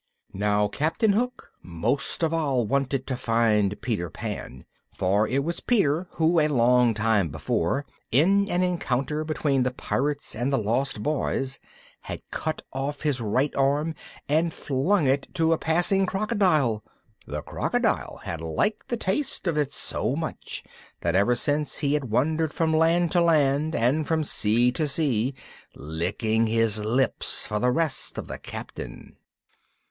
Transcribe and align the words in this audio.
Now 0.33 0.67
Captain 0.67 1.11
Hook 1.13 1.51
most 1.61 2.23
of 2.23 2.33
all 2.33 2.65
wanted 2.65 3.05
to 3.05 3.15
find 3.15 3.79
Peter 3.81 4.09
Pan, 4.09 4.65
for 4.91 5.27
it 5.27 5.43
was 5.43 5.59
Peter 5.59 6.07
who, 6.13 6.39
a 6.39 6.47
long 6.47 6.95
time 6.95 7.29
before, 7.29 7.85
in 8.11 8.49
an 8.49 8.63
encounter 8.63 9.23
between 9.23 9.61
the 9.61 9.69
Pirates 9.69 10.35
and 10.35 10.51
the 10.51 10.57
Lost 10.57 11.03
Boys, 11.03 11.59
had 11.99 12.23
cut 12.31 12.63
off 12.73 13.03
his 13.03 13.21
right 13.21 13.55
arm 13.55 13.93
and 14.27 14.55
flung 14.55 15.05
it 15.05 15.27
to 15.35 15.53
a 15.53 15.59
passing 15.59 16.07
crocodile. 16.07 16.83
The 17.27 17.43
crocodile 17.43 18.21
had 18.23 18.41
liked 18.41 18.87
the 18.87 18.97
taste 18.97 19.45
of 19.45 19.55
it 19.55 19.71
so 19.71 20.15
much 20.15 20.63
that 21.01 21.13
ever 21.15 21.35
since 21.35 21.77
he 21.77 21.93
had 21.93 22.05
wandered 22.09 22.55
from 22.55 22.75
land 22.75 23.11
to 23.11 23.21
land 23.21 23.75
and 23.75 24.07
from 24.07 24.23
sea 24.23 24.71
to 24.71 24.87
sea 24.87 25.35
licking 25.75 26.47
his 26.47 26.79
lips 26.83 27.45
for 27.45 27.59
the 27.59 27.69
rest 27.69 28.17
of 28.17 28.25
the 28.25 28.39
Captain. 28.39 29.17